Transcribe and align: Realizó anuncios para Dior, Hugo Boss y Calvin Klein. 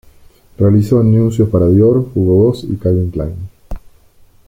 Realizó 0.57 0.99
anuncios 0.99 1.47
para 1.49 1.67
Dior, 1.69 1.97
Hugo 2.15 2.45
Boss 2.45 2.63
y 2.63 2.75
Calvin 2.77 3.11
Klein. 3.11 3.35